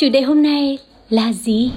[0.00, 0.78] Chủ đề hôm nay
[1.10, 1.70] là gì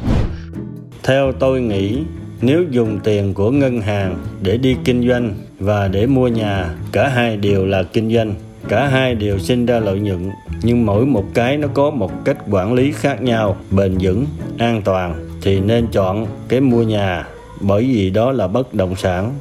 [1.03, 1.97] Theo tôi nghĩ,
[2.41, 7.07] nếu dùng tiền của ngân hàng để đi kinh doanh và để mua nhà, cả
[7.07, 8.35] hai đều là kinh doanh,
[8.67, 10.29] cả hai đều sinh ra lợi nhuận,
[10.61, 14.25] nhưng mỗi một cái nó có một cách quản lý khác nhau, bền vững,
[14.57, 17.27] an toàn thì nên chọn cái mua nhà
[17.61, 19.33] bởi vì đó là bất động sản.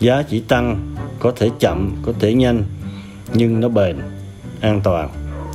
[0.00, 2.62] Giá chỉ tăng, có thể chậm, có thể nhanh,
[3.34, 3.96] nhưng nó bền,
[4.60, 5.08] an toàn.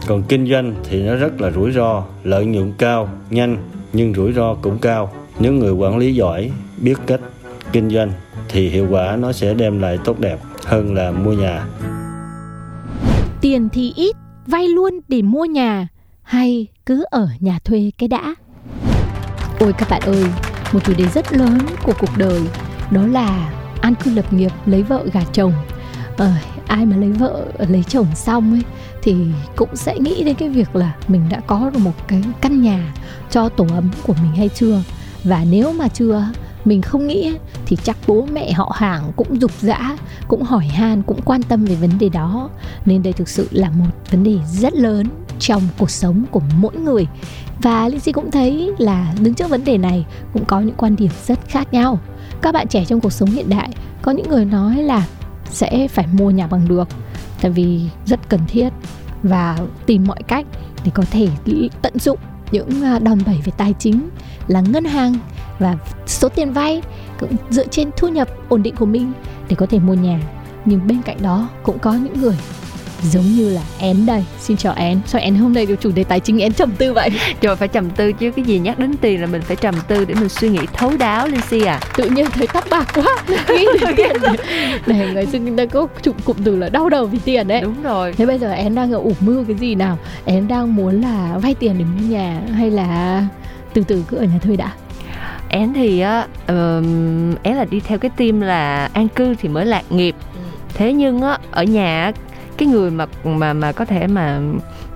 [0.10, 3.58] Còn kinh doanh thì nó rất là rủi ro, lợi nhuận cao, nhanh
[3.94, 5.14] nhưng rủi ro cũng cao.
[5.40, 7.20] Nếu người quản lý giỏi, biết cách
[7.72, 8.12] kinh doanh
[8.50, 11.66] thì hiệu quả nó sẽ đem lại tốt đẹp hơn là mua nhà.
[13.42, 14.16] Tiền thì ít,
[14.48, 15.88] vay luôn để mua nhà
[16.22, 18.36] hay cứ ở nhà thuê cái đã.
[19.60, 20.26] Ôi các bạn ơi,
[20.74, 22.42] một chủ đề rất lớn của cuộc đời
[22.92, 25.54] đó là an cư lập nghiệp, lấy vợ gả chồng.
[26.18, 26.32] Ờ,
[26.68, 28.62] ai mà lấy vợ lấy chồng xong ấy
[29.03, 29.16] thì
[29.55, 32.94] cũng sẽ nghĩ đến cái việc là mình đã có được một cái căn nhà
[33.30, 34.81] cho tổ ấm của mình hay chưa.
[35.23, 36.28] Và nếu mà chưa,
[36.66, 37.33] mình không nghĩ
[37.66, 39.97] thì chắc bố mẹ họ hàng cũng dục dã,
[40.28, 42.50] cũng hỏi han, cũng quan tâm về vấn đề đó.
[42.86, 45.08] Nên đây thực sự là một vấn đề rất lớn
[45.39, 47.08] trong cuộc sống của mỗi người.
[47.61, 50.95] Và Linh Si cũng thấy là đứng trước vấn đề này cũng có những quan
[50.95, 52.00] điểm rất khác nhau.
[52.41, 53.69] Các bạn trẻ trong cuộc sống hiện đại,
[54.02, 55.08] có những người nói là
[55.52, 56.88] sẽ phải mua nhà bằng được
[57.42, 58.70] tại vì rất cần thiết.
[59.23, 60.46] Và tìm mọi cách
[60.86, 61.28] để có thể
[61.81, 62.19] tận dụng
[62.52, 64.09] những à, đòn bẩy về tài chính
[64.47, 65.13] là ngân hàng
[65.59, 65.78] và
[66.08, 66.81] số tiền vay
[67.19, 69.12] cũng dựa trên thu nhập ổn định của mình
[69.50, 70.22] để có thể mua nhà.
[70.66, 72.38] Nhưng bên cạnh đó cũng có những người
[73.04, 74.24] giống như là én đây.
[74.40, 75.00] Xin chào én.
[75.06, 77.10] Sao én hôm nay được chủ đề tài chính én trầm tư vậy?
[77.42, 78.32] Trời phải trầm tư chứ.
[78.32, 80.92] Cái gì nhắc đến tiền là mình phải trầm tư để mình suy nghĩ thấu
[81.00, 81.80] đáo Lucy à.
[81.98, 83.06] Tự nhiên thấy tóc bạc quá.
[83.50, 84.16] Nghĩ đến tiền
[84.86, 87.62] này người ta có chụp cụm từ là đau đầu vì tiền đấy.
[87.62, 88.14] Đúng rồi.
[88.14, 89.98] Thế bây giờ én đang ở ủ mưu cái gì nào?
[90.26, 93.24] Én đang muốn là vay tiền để mua nhà hay là
[93.74, 94.72] từ từ cứ ở nhà thuê đã?
[95.50, 99.66] Én thì á ờm, Én là đi theo cái team là an cư thì mới
[99.66, 100.16] lạc nghiệp.
[100.74, 102.12] Thế nhưng á ở nhà
[102.59, 104.40] cái người mà mà mà có thể mà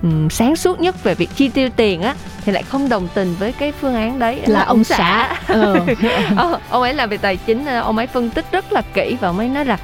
[0.01, 2.16] ừm, sáng suốt nhất về việc chi tiêu tiền á
[2.46, 4.41] thì lại không đồng tình với cái phương án đấy.
[4.46, 5.38] Là ông xã.
[5.47, 5.75] ờ.
[6.38, 9.18] Ờ, ông ấy làm về tài chính ờ, ông ấy phân tích rất là kỹ
[9.22, 9.78] và ông ấy nói là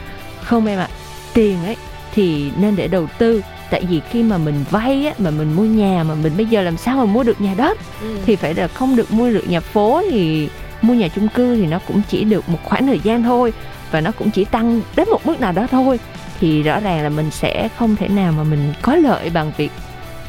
[0.43, 0.87] không em ạ
[1.33, 1.75] tiền ấy
[2.13, 5.63] thì nên để đầu tư tại vì khi mà mình vay á mà mình mua
[5.63, 7.77] nhà mà mình bây giờ làm sao mà mua được nhà đất
[8.25, 10.49] thì phải là không được mua được nhà phố thì
[10.81, 13.53] mua nhà chung cư thì nó cũng chỉ được một khoảng thời gian thôi
[13.91, 15.99] và nó cũng chỉ tăng đến một mức nào đó thôi
[16.39, 19.71] thì rõ ràng là mình sẽ không thể nào mà mình có lợi bằng việc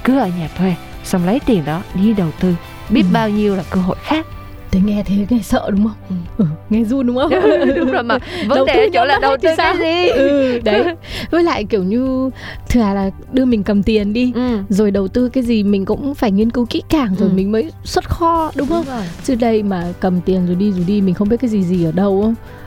[0.05, 2.55] cứ ở nhà thuê xong lấy tiền đó đi đầu tư.
[2.91, 3.13] Biết Ừ.
[3.13, 4.27] bao nhiêu là cơ hội khác.
[4.71, 6.19] Thế nghe thế nghe sợ đúng không?
[6.39, 7.31] Ừ, nghe run đúng không?
[7.77, 8.19] Đúng rồi mà.
[8.47, 9.75] Vấn đề ở chỗ là đầu tư cái sao?
[9.77, 10.09] gì?
[10.09, 10.85] Ừ đấy.
[11.31, 12.31] Với lại kiểu như
[12.69, 14.59] thường là đưa mình cầm tiền đi ừ.
[14.69, 17.33] rồi đầu tư cái gì mình cũng phải nghiên cứu kỹ càng rồi Ừ.
[17.35, 18.85] mình mới xuất kho đúng không?
[18.87, 19.05] đúng rồi.
[19.25, 21.85] Chứ đây mà cầm tiền rồi đi rồi đi mình không biết cái gì gì
[21.85, 22.35] ở đâu không?
[22.45, 22.60] Ừ,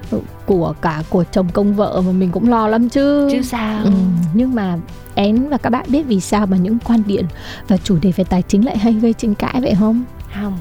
[0.45, 3.29] của cả của chồng công vợ mà mình cũng lo lắm chứ.
[3.31, 3.83] Chứ sao?
[3.83, 3.91] Ừ,
[4.33, 4.77] nhưng mà
[5.15, 7.25] én và các bạn biết vì sao mà những quan điểm
[7.67, 10.03] và chủ đề về tài chính lại hay gây tranh cãi vậy không?
[10.41, 10.57] Không.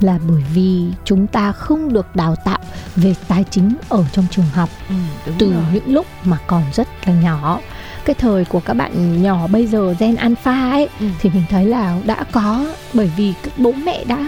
[0.00, 2.58] Là bởi vì chúng ta không được đào tạo
[2.96, 4.94] về tài chính ở trong trường học ừ,
[5.38, 5.62] từ rồi.
[5.72, 7.60] những lúc mà còn rất là nhỏ.
[8.04, 11.06] Cái thời của các bạn nhỏ bây giờ gen alpha ấy Ừ.
[11.20, 14.18] thì mình thấy là đã có bởi vì các bố mẹ đã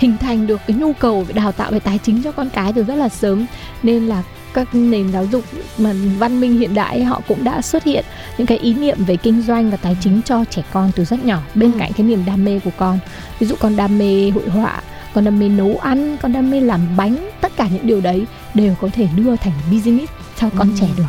[0.00, 2.72] hình thành được cái nhu cầu về đào tạo về tài chính cho con cái
[2.72, 3.46] từ rất là sớm
[3.82, 4.22] nên là
[4.54, 5.44] các nền giáo dục
[5.78, 8.04] mà văn minh hiện đại họ cũng đã xuất hiện
[8.38, 11.24] những cái ý niệm về kinh doanh và tài chính cho trẻ con từ rất
[11.24, 11.78] nhỏ bên Ừ.
[11.78, 12.98] cạnh cái niềm đam mê của con
[13.38, 14.82] ví dụ con đam mê hội họa
[15.14, 18.24] con đam mê nấu ăn con đam mê làm bánh tất cả những điều đấy
[18.54, 20.74] đều có thể đưa thành business cho con Ừ.
[20.80, 21.04] trẻ được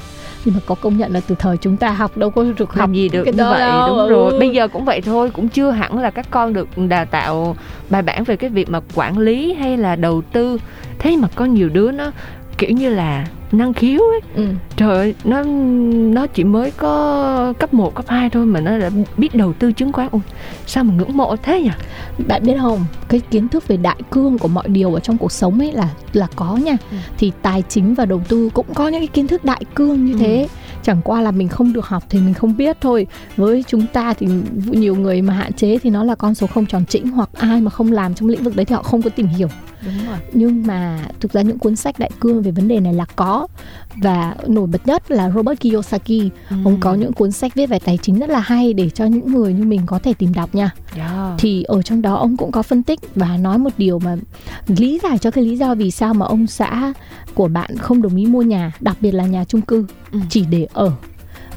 [0.45, 2.77] nhưng mà có công nhận là từ thời chúng ta học đâu có được học
[2.77, 3.87] làm gì được cái như vậy đâu.
[3.87, 4.09] đúng Ừ.
[4.09, 7.55] rồi bây giờ cũng vậy thôi cũng chưa hẳn là các con được đào tạo
[7.89, 10.57] bài bản về cái việc mà quản lý hay là đầu tư
[10.99, 12.11] thế mà có nhiều đứa nó
[12.61, 14.47] kiểu như là năng khiếu ấy ừ.
[14.75, 15.43] trời ơi nó
[16.13, 19.71] nó chỉ mới có cấp 1, cấp 2 thôi mà nó đã biết đầu tư
[19.71, 20.21] chứng khoán ôi
[20.65, 21.69] sao mà ngưỡng mộ thế nhỉ
[22.27, 25.31] bạn biết không cái kiến thức về đại cương của mọi điều ở trong cuộc
[25.31, 26.97] sống ấy là là có nha Ừ.
[27.17, 30.13] thì tài chính và đầu tư cũng có những cái kiến thức đại cương như
[30.13, 30.17] Ừ.
[30.19, 30.47] thế
[30.83, 33.07] chẳng qua là mình không được học thì mình không biết thôi
[33.37, 34.27] với chúng ta thì
[34.65, 37.61] nhiều người mà hạn chế thì nó là con số không tròn chỉnh hoặc ai
[37.61, 39.47] mà không làm trong lĩnh vực đấy thì họ không có tìm hiểu
[39.85, 42.93] đúng rồi nhưng mà thực ra những cuốn sách đại cương về vấn đề này
[42.93, 43.47] là có
[44.03, 46.11] và nổi bật nhất là Robert Kiyosaki
[46.49, 46.55] Ừ.
[46.65, 49.31] ông có những cuốn sách viết về tài chính rất là hay để cho những
[49.33, 51.11] người như mình có thể tìm đọc nha yeah.
[51.37, 54.15] thì ở trong đó ông cũng có phân tích và nói một điều mà
[54.67, 56.93] lý giải cho cái lý do vì sao mà ông xã
[57.33, 60.19] của bạn không đồng ý mua nhà đặc biệt là nhà chung cư Ừ.
[60.29, 60.91] chỉ để ở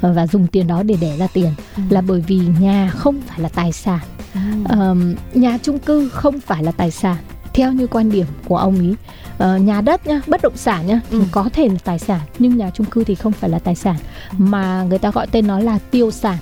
[0.01, 1.83] ờ, và dùng tiền đó để đẻ ra tiền Ừ.
[1.89, 3.99] là bởi vì nhà không phải là tài sản
[4.33, 4.39] Ừ.
[4.65, 7.15] Ờm, nhà chung cư không phải là tài sản
[7.53, 8.95] theo như quan điểm của ông ý
[9.37, 11.21] Ờ, nhà đất nhá bất động sản nhá Ừ.
[11.31, 13.95] có thể là tài sản nhưng nhà chung cư thì không phải là tài sản
[14.37, 16.37] mà người ta gọi tên nó là tiêu sản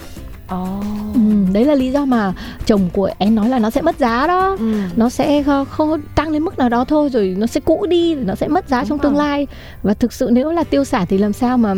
[0.48, 0.81] Ồ.
[1.14, 1.19] ừ,
[1.54, 2.34] đấy là lý do mà
[2.66, 4.81] chồng của em nói là nó sẽ mất giá đó Ừ.
[4.96, 8.36] nó sẽ không tăng lên mức nào đó thôi rồi nó sẽ cũ đi nó
[8.36, 9.24] sẽ mất giá Đúng trong tương rồi.
[9.28, 9.48] lai
[9.84, 11.74] và thực sự nếu là tiêu sản thì làm sao mà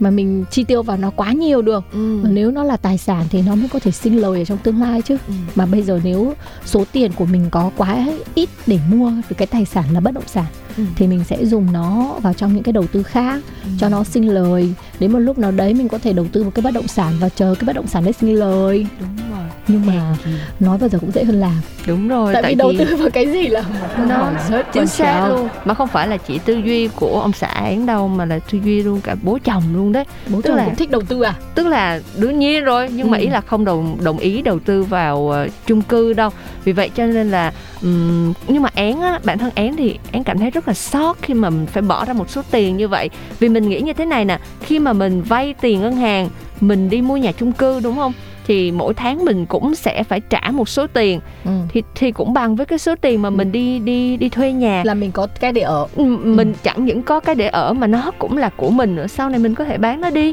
[0.00, 2.20] mà mình chi tiêu vào nó quá nhiều được Ừ.
[2.22, 4.58] Và nếu nó là tài sản thì nó mới có thể sinh lời ở trong
[4.58, 5.32] tương lai chứ Ừ.
[5.54, 6.34] mà bây giờ nếu
[6.66, 10.10] số tiền của mình có quá ít để mua thì cái tài sản là bất
[10.14, 10.44] động sản
[10.76, 10.84] Ừ.
[10.96, 13.70] thì mình sẽ dùng nó vào trong những cái đầu tư khác Ừ.
[13.78, 16.50] cho nó sinh lời đến một lúc nào đấy mình có thể đầu tư vào
[16.50, 19.44] cái bất động sản và chờ cái bất động sản đấy sinh lời đúng rồi
[19.68, 20.16] nhưng mà
[20.60, 23.26] nói bao giờ cũng dễ hơn làm đúng rồi tại, vì đầu tư vào cái
[23.32, 23.64] gì là
[24.08, 24.32] nó
[24.72, 25.48] chính xác luôn.
[25.64, 28.58] Mà không phải là chỉ tư duy của ông xã án đâu mà là tư
[28.64, 30.04] duy luôn cả bố chồng luôn đấy.
[30.28, 31.34] Bố tức chồng là- cũng thích đầu tư à?
[31.54, 33.20] Tức là đương nhiên rồi nhưng mà Ừ.
[33.22, 36.30] ý là không đồng đồng ý đầu tư vào ờ, chung cư đâu.
[36.64, 37.52] Vì vậy cho nên là
[37.82, 41.16] ừm, nhưng mà án á bản thân án thì án cảm thấy rất là sót
[41.22, 43.10] khi mà mình phải bỏ ra một số tiền như vậy.
[43.40, 46.28] Vì mình nghĩ như thế này nè khi mà mình vay tiền ngân hàng
[46.60, 48.12] mình đi mua nhà chung cư đúng không
[48.46, 51.20] thì mỗi tháng mình cũng sẽ phải trả một số tiền.
[51.44, 51.50] Ừ.
[51.68, 54.82] thì thì cũng bằng với cái số tiền mà mình đi đi đi thuê nhà.
[54.86, 55.86] Là mình có cái để ở.
[55.96, 59.06] Ừ, mình chẳng những có cái để ở mà nó cũng là của mình nữa
[59.06, 60.32] sau này mình có thể bán nó đi.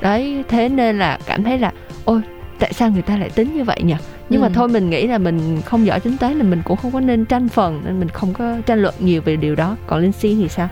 [0.00, 1.72] Đấy thế nên là cảm thấy là
[2.04, 2.20] ôi
[2.58, 3.94] tại sao người ta lại tính như vậy nhỉ?
[4.28, 4.52] Nhưng mà Ừ.
[4.54, 7.24] thôi mình nghĩ là mình không giỏi tính toán nên mình cũng không có nên
[7.24, 9.76] tranh phần nên mình không có tranh luận nhiều về điều đó.
[9.86, 10.68] Còn linh si thì sao?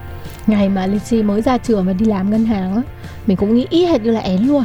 [0.47, 2.83] Ngày mà Lizzy mới ra trường và đi làm ngân hàng á
[3.27, 4.65] mình cũng nghĩ y hệt như là én luôn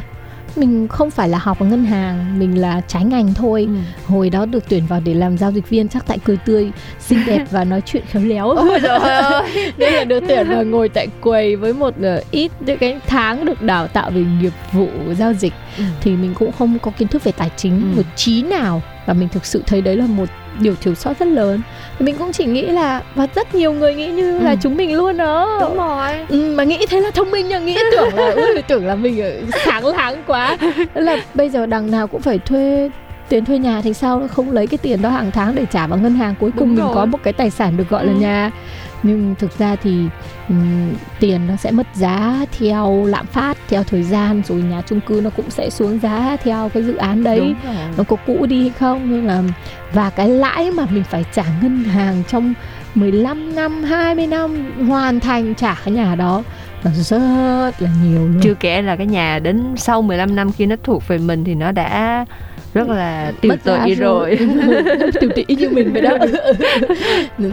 [0.57, 3.68] mình không phải là học ở ngân hàng mình là trái ngành thôi.
[4.07, 7.19] Hồi đó được tuyển vào để làm giao dịch viên chắc tại cười tươi xinh
[7.25, 8.50] đẹp và nói chuyện khéo léo.
[8.50, 9.44] Ôi trời ơi.
[9.78, 13.46] Nên là được tuyển vào ngồi tại quầy với một ờ, ít những cái tháng
[13.46, 14.88] được đào tạo về nghiệp vụ
[15.18, 15.54] giao dịch.
[15.78, 15.84] Ừ.
[16.02, 17.98] thì mình cũng không có kiến thức về tài chính Ừ.
[17.98, 20.25] một trí nào và mình thực sự thấy đấy là một
[20.60, 21.62] điều thiếu sót rất lớn
[22.00, 24.57] Thì mình cũng chỉ nghĩ là và rất nhiều người nghĩ như là Ừ.
[24.62, 27.78] chúng mình luôn đó đúng rồi Ừ, mà nghĩ thế là thông minh nhưng nghĩ
[27.92, 29.31] tưởng là ui, tưởng là mình ờ,
[29.66, 30.57] sáng láng quá
[30.94, 32.90] là bây giờ đằng nào cũng phải thuê
[33.30, 36.00] tiền thuê nhà thì sao không lấy cái tiền đó hàng tháng để trả vào
[36.00, 36.96] ngân hàng cuối cùng Đúng mình rồi.
[36.96, 38.18] có một cái tài sản được gọi là Ừ.
[38.19, 38.51] nhà
[39.06, 40.06] nhưng thực ra thì
[40.50, 45.02] ừm, tiền nó sẽ mất giá theo lạm phát theo thời gian rồi nhà chung
[45.02, 47.56] cư nó cũng sẽ xuống giá theo cái dự án đấy.
[47.98, 49.12] Nó có cũ đi hay không?
[49.12, 49.44] Nên là
[49.94, 52.54] và cái lãi mà mình phải trả ngân hàng trong
[52.96, 56.44] 15 năm 20 năm hoàn thành trả cái nhà đó
[56.84, 58.40] nó rất là nhiều luôn.
[58.42, 61.56] Chưa kể là cái nhà đến sau 15 năm khi nó thuộc về mình thì
[61.56, 62.25] nó đã
[62.75, 64.38] rất là tiêu tụy rồi.
[65.19, 66.18] Tiêu tụy như mình vậy đó.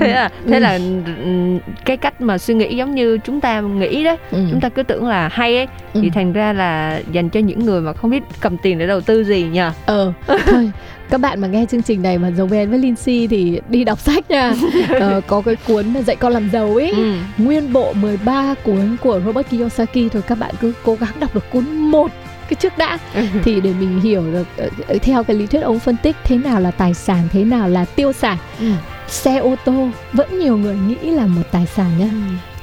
[0.01, 0.59] Thế là thế Ừ.
[0.59, 0.79] là
[1.25, 4.17] ừm, cái cách mà suy nghĩ giống như chúng ta nghĩ đó.
[4.31, 4.39] Ừ.
[4.51, 5.67] chúng ta cứ tưởng là hay ấy.
[5.95, 6.01] Ừ.
[6.03, 9.01] thì thành ra là dành cho những người mà không biết cầm tiền để đầu
[9.01, 9.73] tư gì nhờ.
[9.87, 10.13] Ờ.
[10.47, 10.71] Thôi
[11.11, 14.31] các bạn mà nghe chương trình này mà giống với Lindsay thì đi đọc sách
[14.31, 14.53] nha.
[15.01, 16.91] Ờ, có cái cuốn dạy con làm giàu ấy.
[16.91, 17.13] Ừ.
[17.39, 19.95] nguyên bộ 13 cuốn của Robert Kiyosaki.
[20.13, 22.11] Thôi các bạn cứ cố gắng đọc được cuốn một
[22.55, 22.99] cái trước đã.
[23.45, 26.37] Thì để mình hiểu được ờ, ờ, theo cái lý thuyết ông phân tích thế
[26.37, 28.67] nào là tài sản thế nào là tiêu sản Ừ.
[29.09, 32.09] xe ô tô vẫn nhiều người nghĩ là một tài sản nhá.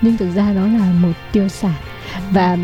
[0.02, 1.74] Nhưng thực ra nó là một tiêu sản.
[2.32, 2.58] Và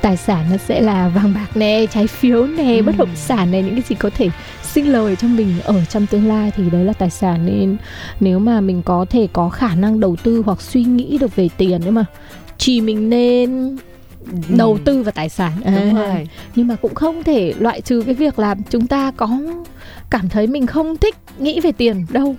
[0.00, 2.82] tài sản nó sẽ là vàng bạc nè trái phiếu nè Ừ.
[2.82, 4.28] bất động sản này những cái gì có thể
[4.62, 7.46] sinh lời cho mình ở trong tương lai thì đấy là tài sản.
[7.46, 7.76] Nên
[8.20, 11.48] nếu mà mình có thể có khả năng đầu tư hoặc suy nghĩ được về
[11.56, 12.04] tiền nữa mà
[12.58, 13.76] chỉ mình nên
[14.48, 15.52] đầu tư vào tài sản.
[15.64, 15.70] Ừ.
[15.70, 16.28] đúng À, rồi.
[16.54, 19.38] Nhưng mà cũng không thể loại trừ cái việc là chúng ta có
[20.10, 22.36] cảm thấy mình không thích nghĩ về tiền đâu.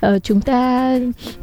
[0.00, 0.90] Ờ, chúng ta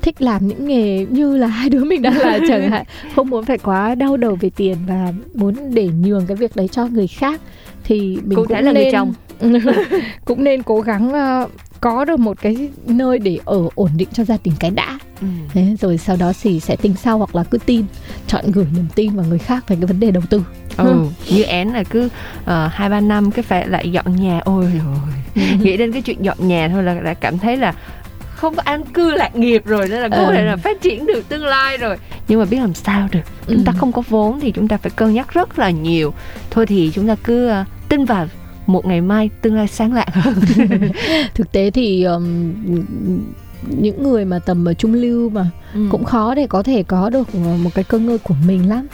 [0.02, 2.86] thích làm những nghề như là hai đứa mình đang là chẳng hạn.
[3.16, 6.68] Không muốn phải quá đau đầu về tiền và muốn để nhường cái việc đấy
[6.68, 7.42] cho người khác
[7.84, 9.14] thì mình Cụ cũng thể là người nên chồng.
[10.26, 14.24] cũng nên cố gắng uh, có được một cái nơi để ở ổn định cho
[14.24, 15.28] gia đình cái đã ừ.
[15.54, 17.86] Thế, rồi sau đó thì sẽ tính sau hoặc là cứ tin
[18.28, 20.44] chọn gửi niềm tin vào người khác về cái vấn đề đầu tư
[20.78, 21.06] ừ.
[21.30, 22.10] như én là cứ
[22.46, 26.02] ờ, hai uh, ba năm cái phải lại dọn nhà ôi rồi nghĩ đến cái
[26.02, 27.74] chuyện dọn nhà thôi là đã cảm thấy là
[28.36, 30.32] không có an cư lạc nghiệp rồi nên là có ừ.
[30.34, 33.58] thể là phát triển được tương lai rồi nhưng mà biết làm sao được chúng
[33.58, 33.64] ừ.
[33.66, 36.14] ta không có vốn thì chúng ta phải cân nhắc rất là nhiều
[36.52, 38.28] thôi thì chúng ta cứ uh, tin vào
[38.72, 40.36] một ngày mai tương lai sáng lạng hơn
[41.36, 42.54] thực tế thì um,
[43.68, 45.88] những người mà tầm ở trung lưu mà ừ.
[45.92, 48.88] cũng khó để có thể có được một cái cơ ngơi của mình lắm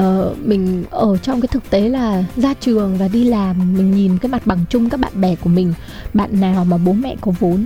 [0.00, 4.18] uh, mình ở trong cái thực tế là ra trường và đi làm mình nhìn
[4.18, 5.74] cái mặt bằng chung các bạn bè của mình
[6.14, 7.64] bạn nào mà bố mẹ có vốn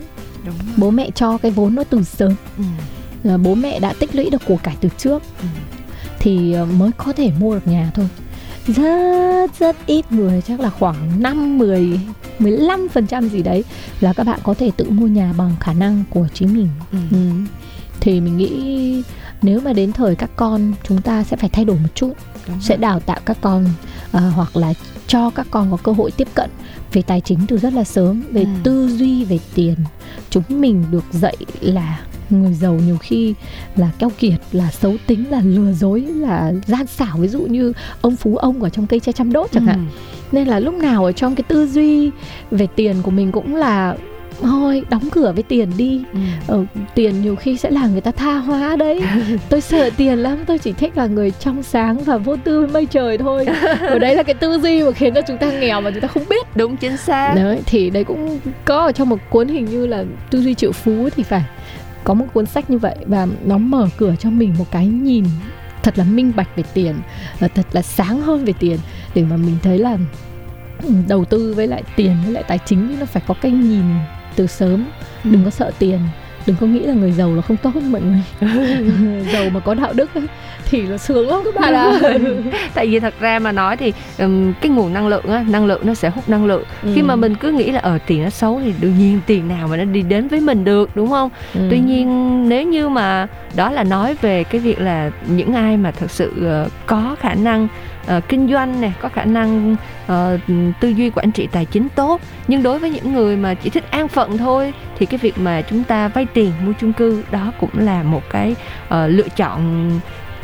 [0.76, 2.32] bố mẹ cho cái vốn nó từ sớm
[3.24, 3.36] ừ.
[3.36, 5.46] bố mẹ đã tích lũy được của cải từ trước ừ.
[6.18, 8.08] thì uh, mới có thể mua được nhà thôi
[8.66, 12.00] rất rất ít người chắc là khoảng 5 10
[12.38, 13.64] 15 phần trăm gì đấy
[14.00, 16.68] là các bạn có thể tự mua nhà bằng khả năng của chính mình.
[16.92, 16.98] Ừ.
[17.10, 17.18] Ừ.
[18.00, 19.02] Thì mình nghĩ
[19.42, 22.12] nếu mà đến thời các con chúng ta sẽ phải thay đổi một chút,
[22.48, 22.80] Đúng sẽ rồi.
[22.80, 23.64] đào tạo các con
[24.16, 24.74] uh, hoặc là
[25.06, 26.50] cho các con có cơ hội tiếp cận
[26.92, 28.48] về tài chính từ rất là sớm, về ừ.
[28.62, 29.76] tư duy về tiền.
[30.30, 33.34] Chúng mình được dạy là người giàu nhiều khi
[33.76, 37.16] là keo kiệt là xấu tính là lừa dối là gian xảo.
[37.18, 39.68] Ví dụ như ông phú ông ở trong cây tre chăm đốt chẳng ừ.
[39.68, 39.86] hạn.
[40.32, 42.10] Nên là lúc nào ở trong cái tư duy
[42.50, 43.96] về tiền của mình cũng là
[44.42, 46.02] thôi đóng cửa với tiền đi.
[46.12, 46.18] Ừ.
[46.46, 46.64] ờ,
[46.94, 49.02] tiền nhiều khi sẽ làm người ta tha hóa đấy.
[49.48, 52.68] Tôi sợ tiền lắm tôi chỉ thích là người trong sáng và vô tư với
[52.68, 53.44] mây trời thôi.
[53.80, 56.08] Ở đấy là cái tư duy mà khiến cho chúng ta nghèo mà chúng ta
[56.08, 56.56] không biết.
[56.56, 57.32] Đúng chính xác.
[57.36, 60.72] Đấy thì đấy cũng có ở trong một cuốn hình như là tư duy triệu
[60.72, 61.44] phú thì phải
[62.06, 65.24] có một cuốn sách như vậy và nó mở cửa cho mình một cái nhìn
[65.82, 66.94] thật là minh bạch về tiền
[67.38, 68.78] và thật là sáng hơn về tiền
[69.14, 69.98] để mà mình thấy là
[70.82, 73.84] ừ, đầu tư với lại tiền với lại tài chính nó phải có cái nhìn
[74.36, 74.86] từ sớm
[75.24, 76.00] đừng có sợ tiền
[76.46, 78.50] đừng có nghĩ là người giàu là không tốt mọi người.
[79.32, 80.26] Giàu mà có đạo đức ấy,
[80.64, 82.00] thì nó sướng lắm các bạn ạ.
[82.74, 85.80] Tại vì thật ra mà nói thì um, cái nguồn năng lượng á năng lượng
[85.84, 86.64] nó sẽ hút năng lượng.
[86.82, 86.92] Ừ.
[86.94, 89.48] khi mà mình cứ nghĩ là ở ờ, tiền nó xấu thì đương nhiên tiền
[89.48, 91.30] nào mà nó đi đến với mình được đúng không?
[91.54, 91.60] Ừ.
[91.70, 93.26] tuy nhiên nếu như mà
[93.56, 96.32] đó là nói về cái việc là những ai mà thật sự
[96.64, 97.68] uh, có khả năng
[98.16, 100.40] uh, kinh doanh này có khả năng uh,
[100.80, 102.20] tư duy quản trị tài chính tốt.
[102.48, 105.62] Nhưng đối với những người mà chỉ thích an phận thôi thì cái việc mà
[105.62, 109.90] chúng ta vay tiền mua chung cư đó cũng là một cái uh, lựa chọn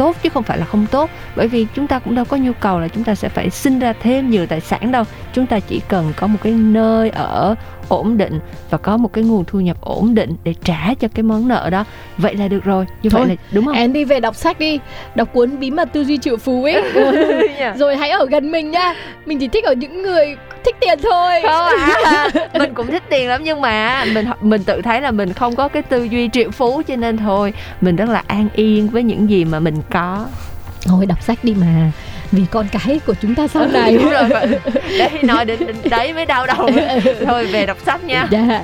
[0.02, 1.10] tốt chứ không phải là không tốt.
[1.36, 3.78] Bởi vì chúng ta cũng đâu có nhu cầu là chúng ta sẽ phải sinh
[3.78, 5.04] ra thêm nhiều tài sản đâu.
[5.32, 7.54] Chúng ta chỉ cần có một cái nơi ở
[7.88, 8.40] ổn định
[8.70, 11.70] và có một cái nguồn thu nhập ổn định để trả cho cái món nợ
[11.70, 11.84] đó.
[12.18, 12.86] Vậy là được rồi.
[13.02, 13.74] Như Thôi, vậy là đúng không?
[13.74, 14.78] Em đi về đọc sách đi.
[15.14, 16.82] Đọc cuốn bí mật tư duy triệu phú ấy.
[17.58, 17.74] Dạ.
[17.76, 18.94] rồi hãy ở gần mình nha.
[19.26, 21.40] Mình chỉ thích ở những người thích tiền thôi.
[21.42, 21.66] Không
[22.04, 22.28] à,
[22.58, 25.68] mình cũng thích tiền lắm nhưng mà mình mình tự thấy là mình không có
[25.68, 29.30] cái tư duy triệu phú cho nên thôi mình rất là an yên với những
[29.30, 30.26] gì mà mình có.
[30.84, 31.90] Thôi đọc sách đi mà
[32.32, 33.94] vì con cái của chúng ta sau này.
[33.94, 34.28] đúng rồi
[34.98, 36.70] đấy nói đến, đến đấy mới đau đầu.
[37.26, 38.28] Thôi về đọc sách nha.
[38.30, 38.62] Dạ.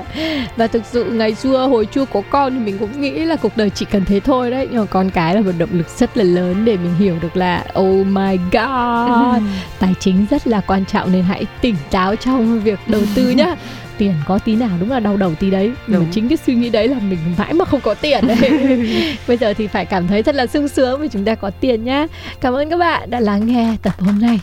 [0.57, 3.57] và thực sự ngày xưa hồi chưa có con thì mình cũng nghĩ là cuộc
[3.57, 4.69] đời chỉ cần thế thôi đấy.
[4.71, 7.37] Nhưng mà con cái là một động lực rất là lớn để mình hiểu được
[7.37, 9.43] là oh my god
[9.79, 13.57] tài chính rất là quan trọng nên hãy tỉnh táo trong việc đầu tư nhá
[13.99, 15.73] tiền có tí nào đúng là đau đầu tí đấy.
[15.87, 16.03] Đúng.
[16.03, 18.37] mà chính cái suy nghĩ đấy là mình mãi mà không có tiền đấy.
[19.29, 21.85] Bây giờ thì phải cảm thấy thật là sung sướng vì chúng ta có tiền
[21.85, 22.07] nhá.
[22.41, 24.41] Cảm ơn các bạn đã lắng nghe tập hôm nay.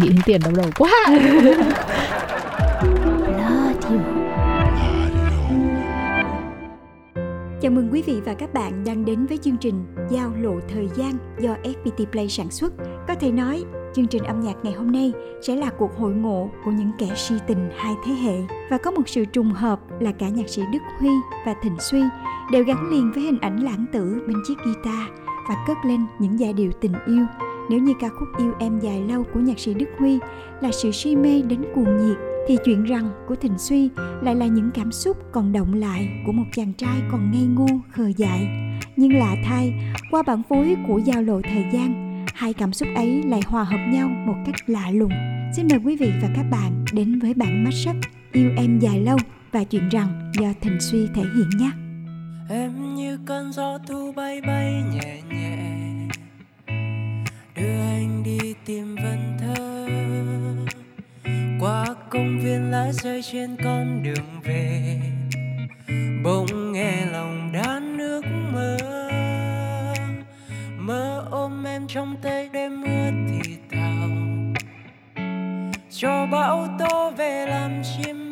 [0.00, 0.90] Nghĩ đến tiền đau đầu quá.
[7.60, 10.88] Chào mừng quý vị và các bạn đang đến với chương trình Giao lộ thời
[10.96, 12.72] gian do FPT Play sản xuất.
[13.08, 13.64] Có thể nói,
[13.98, 15.12] chương trình âm nhạc ngày hôm nay
[15.42, 18.36] sẽ là cuộc hội ngộ của những kẻ si tình hai thế hệ
[18.70, 21.10] và có một sự trùng hợp là cả nhạc sĩ Đức Huy
[21.46, 22.02] và Thịnh Suy
[22.52, 25.08] đều gắn liền với hình ảnh lãng tử bên chiếc guitar
[25.48, 27.26] và cất lên những giai điệu tình yêu.
[27.70, 30.18] Nếu như ca khúc Yêu Em Dài Lâu của nhạc sĩ Đức Huy
[30.60, 32.16] là sự si mê đến cuồng nhiệt
[32.48, 33.90] thì chuyện rằng của Thịnh Suy
[34.22, 37.66] lại là những cảm xúc còn động lại của một chàng trai còn ngây ngô
[37.92, 38.48] khờ dại.
[38.96, 43.22] Nhưng lạ thay, qua bản phối của giao lộ thời gian, hai cảm xúc ấy
[43.22, 45.12] lại hòa hợp nhau một cách lạ lùng.
[45.56, 47.70] Xin mời quý vị và các bạn đến với bản mắt
[48.32, 49.16] Yêu em dài lâu
[49.52, 51.70] và chuyện rằng do Thịnh Suy thể hiện nhé.
[52.50, 55.58] Em như cơn gió thu bay bay nhẹ nhẹ,
[57.56, 59.88] Đưa anh đi tìm vần thơ
[61.60, 65.00] Qua công viên lá rơi trên con đường về,
[66.24, 67.47] Bỗng nghe lòng
[70.88, 74.08] mơ ôm em trong tay đêm mưa thì thào.
[75.90, 78.27] Cho bão tố về làm chim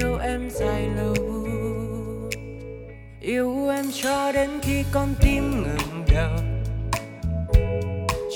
[0.00, 1.14] yêu em dài lâu.
[3.20, 6.40] Yêu em cho đến khi con tim ngừng đập.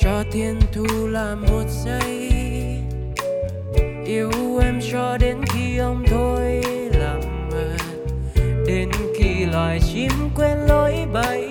[0.02, 2.30] Cho thiên thu là một giây.
[4.06, 4.30] Yêu
[4.62, 6.62] em cho đến khi ông thôi
[6.99, 7.78] làm mệt
[8.66, 11.49] đến khi loài chim quên lối bay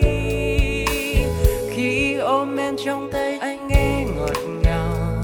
[1.70, 5.24] khi ôm em trong tay anh nghe ngọt ngào.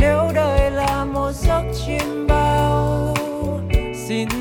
[0.00, 2.35] Nếu đời là một giấc chim bay
[4.06, 4.35] sin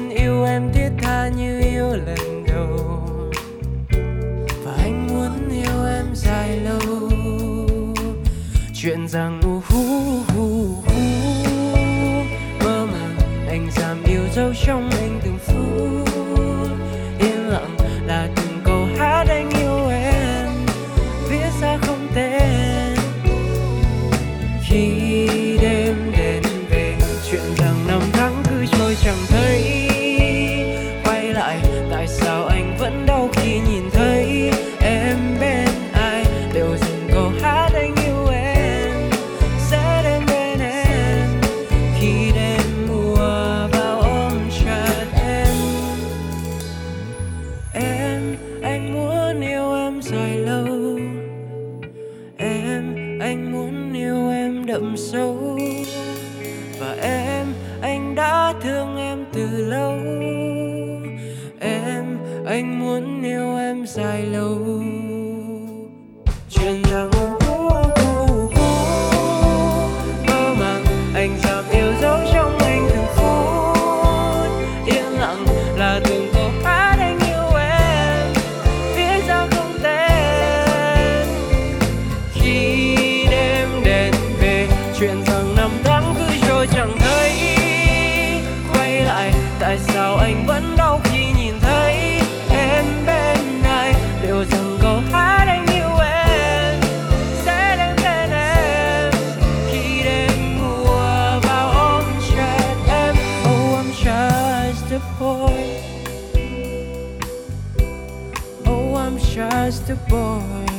[109.16, 110.75] I'm just a boy.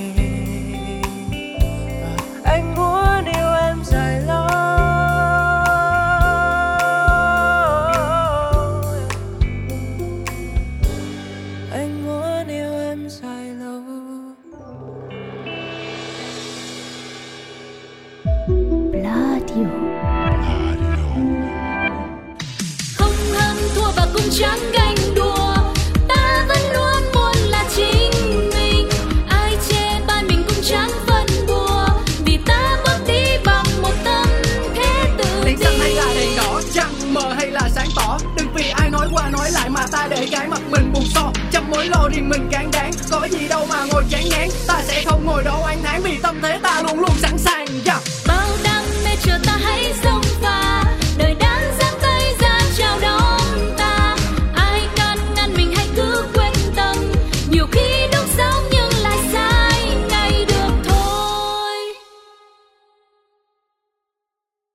[40.17, 42.91] để cái mặt mình buồn so Trăm mối lo riêng mình càng đáng.
[43.11, 44.49] Có gì đâu mà ngồi chán ngán.
[44.67, 46.66] Ta sẽ không ngồi đó anh tháng vì tâm thế ta